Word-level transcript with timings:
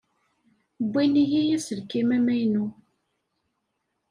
Wwin-iyi 0.85 1.41
aselkim 1.55 2.09
amaynu. 2.17 2.65